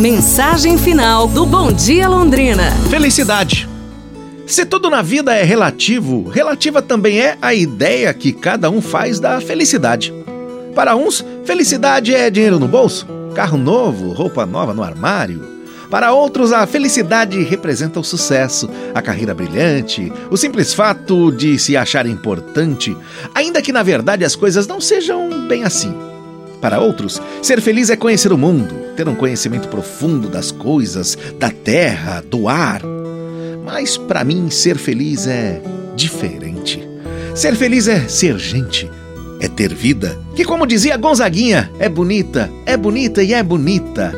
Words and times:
Mensagem 0.00 0.78
final 0.78 1.28
do 1.28 1.44
Bom 1.44 1.70
Dia 1.70 2.08
Londrina. 2.08 2.70
Felicidade. 2.88 3.68
Se 4.46 4.64
tudo 4.64 4.88
na 4.88 5.02
vida 5.02 5.34
é 5.34 5.42
relativo, 5.42 6.26
relativa 6.26 6.80
também 6.80 7.20
é 7.20 7.36
a 7.42 7.52
ideia 7.52 8.14
que 8.14 8.32
cada 8.32 8.70
um 8.70 8.80
faz 8.80 9.20
da 9.20 9.42
felicidade. 9.42 10.10
Para 10.74 10.96
uns, 10.96 11.22
felicidade 11.44 12.14
é 12.14 12.30
dinheiro 12.30 12.58
no 12.58 12.66
bolso, 12.66 13.06
carro 13.34 13.58
novo, 13.58 14.12
roupa 14.12 14.46
nova 14.46 14.72
no 14.72 14.82
armário. 14.82 15.46
Para 15.90 16.14
outros, 16.14 16.50
a 16.50 16.66
felicidade 16.66 17.42
representa 17.42 18.00
o 18.00 18.04
sucesso, 18.04 18.70
a 18.94 19.02
carreira 19.02 19.34
brilhante, 19.34 20.10
o 20.30 20.36
simples 20.38 20.72
fato 20.72 21.30
de 21.30 21.58
se 21.58 21.76
achar 21.76 22.06
importante, 22.06 22.96
ainda 23.34 23.60
que 23.60 23.70
na 23.70 23.82
verdade 23.82 24.24
as 24.24 24.34
coisas 24.34 24.66
não 24.66 24.80
sejam 24.80 25.46
bem 25.46 25.62
assim. 25.62 25.94
Para 26.60 26.78
outros, 26.78 27.20
ser 27.40 27.60
feliz 27.60 27.88
é 27.88 27.96
conhecer 27.96 28.32
o 28.32 28.38
mundo, 28.38 28.74
ter 28.94 29.08
um 29.08 29.14
conhecimento 29.14 29.68
profundo 29.68 30.28
das 30.28 30.50
coisas, 30.50 31.16
da 31.38 31.50
terra, 31.50 32.22
do 32.22 32.48
ar. 32.48 32.82
Mas 33.64 33.96
para 33.96 34.24
mim, 34.24 34.50
ser 34.50 34.76
feliz 34.76 35.26
é 35.26 35.62
diferente. 35.96 36.86
Ser 37.34 37.54
feliz 37.54 37.88
é 37.88 38.06
ser 38.08 38.38
gente, 38.38 38.90
é 39.40 39.48
ter 39.48 39.72
vida, 39.72 40.18
que, 40.36 40.44
como 40.44 40.66
dizia 40.66 40.96
Gonzaguinha, 40.96 41.70
é 41.78 41.88
bonita, 41.88 42.50
é 42.66 42.76
bonita 42.76 43.22
e 43.22 43.32
é 43.32 43.42
bonita. 43.42 44.12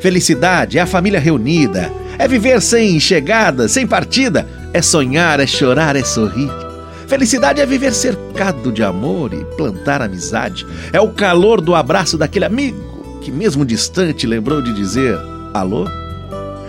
Felicidade 0.00 0.78
é 0.78 0.80
a 0.80 0.86
família 0.86 1.20
reunida, 1.20 1.92
é 2.18 2.26
viver 2.26 2.62
sem 2.62 2.98
chegada, 2.98 3.68
sem 3.68 3.86
partida, 3.86 4.48
é 4.72 4.80
sonhar, 4.80 5.40
é 5.40 5.46
chorar, 5.46 5.96
é 5.96 6.04
sorrir. 6.04 6.71
Felicidade 7.12 7.60
é 7.60 7.66
viver 7.66 7.92
cercado 7.92 8.72
de 8.72 8.82
amor 8.82 9.34
e 9.34 9.44
plantar 9.54 10.00
amizade. 10.00 10.64
É 10.94 10.98
o 10.98 11.10
calor 11.10 11.60
do 11.60 11.74
abraço 11.74 12.16
daquele 12.16 12.46
amigo 12.46 13.20
que, 13.20 13.30
mesmo 13.30 13.66
distante, 13.66 14.26
lembrou 14.26 14.62
de 14.62 14.72
dizer: 14.72 15.18
Alô? 15.52 15.86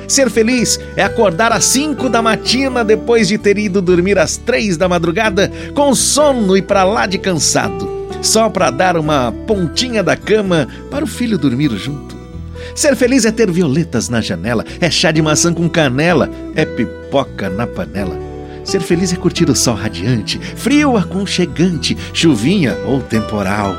Ser 0.06 0.30
feliz 0.30 0.78
é 0.98 1.04
acordar 1.04 1.54
às 1.54 1.64
5 1.64 2.10
da 2.10 2.22
matina 2.22 2.84
depois 2.84 3.30
de 3.30 3.38
ter 3.38 3.58
ido 3.58 3.82
dormir 3.82 4.20
às 4.20 4.36
3 4.36 4.76
da 4.76 4.90
madrugada 4.90 5.50
com 5.74 5.96
sono 5.96 6.58
e 6.58 6.62
para 6.62 6.84
lá 6.84 7.06
de 7.06 7.18
cansado, 7.18 7.90
só 8.22 8.50
para 8.50 8.70
dar 8.70 8.98
uma 8.98 9.32
pontinha 9.48 10.04
da 10.04 10.18
cama 10.18 10.68
para 10.92 11.06
o 11.06 11.08
filho 11.08 11.38
dormir 11.38 11.72
junto. 11.78 12.18
Ser 12.76 12.98
feliz 12.98 13.24
é 13.24 13.32
ter 13.32 13.50
violetas 13.50 14.10
na 14.10 14.20
janela, 14.20 14.66
é 14.82 14.92
chá 14.92 15.10
de 15.10 15.22
maçã 15.22 15.54
com 15.54 15.70
canela, 15.70 16.30
é 16.54 16.66
pipoca 16.66 17.50
na 17.50 17.66
panela. 17.66 18.23
Ser 18.64 18.82
feliz 18.82 19.12
é 19.12 19.16
curtir 19.18 19.50
o 19.50 19.56
sol 19.56 19.76
radiante, 19.76 20.40
frio 20.40 20.96
aconchegante, 20.98 21.98
chuvinha 22.14 22.78
ou 22.86 23.02
temporal. 23.02 23.76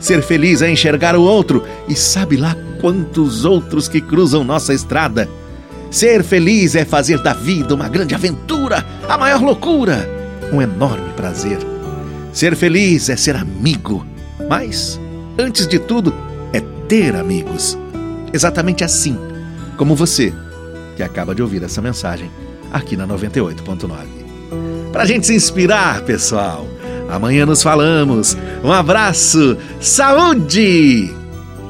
Ser 0.00 0.22
feliz 0.22 0.62
é 0.62 0.70
enxergar 0.70 1.14
o 1.14 1.22
outro 1.22 1.62
e 1.88 1.94
sabe 1.94 2.36
lá 2.36 2.56
quantos 2.80 3.44
outros 3.44 3.88
que 3.88 4.00
cruzam 4.00 4.42
nossa 4.42 4.72
estrada. 4.72 5.28
Ser 5.90 6.24
feliz 6.24 6.74
é 6.74 6.84
fazer 6.84 7.18
da 7.22 7.32
vida 7.32 7.74
uma 7.74 7.88
grande 7.88 8.14
aventura, 8.14 8.84
a 9.08 9.18
maior 9.18 9.42
loucura, 9.42 10.08
um 10.52 10.60
enorme 10.60 11.12
prazer. 11.14 11.58
Ser 12.32 12.56
feliz 12.56 13.08
é 13.08 13.16
ser 13.16 13.36
amigo, 13.36 14.04
mas, 14.48 15.00
antes 15.38 15.66
de 15.66 15.78
tudo, 15.78 16.12
é 16.52 16.60
ter 16.88 17.14
amigos. 17.14 17.78
Exatamente 18.32 18.82
assim, 18.82 19.16
como 19.76 19.94
você, 19.94 20.32
que 20.96 21.02
acaba 21.02 21.34
de 21.34 21.42
ouvir 21.42 21.62
essa 21.62 21.80
mensagem 21.80 22.30
aqui 22.72 22.96
na 22.96 23.06
98.9. 23.06 23.90
Pra 24.92 25.04
gente 25.04 25.26
se 25.26 25.34
inspirar, 25.34 26.02
pessoal. 26.02 26.66
Amanhã 27.08 27.46
nos 27.46 27.62
falamos. 27.62 28.36
Um 28.64 28.72
abraço, 28.72 29.56
saúde 29.80 31.14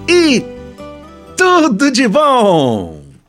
e 0.08 0.44
tudo 1.36 1.90
de 1.90 2.08
bom! 2.08 3.05